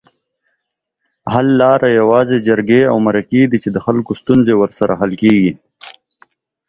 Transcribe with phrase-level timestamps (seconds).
[1.31, 5.51] حل لاره یوازې جرګې اومرکي دي چي دخلګوستونزې ورسره حل کیږي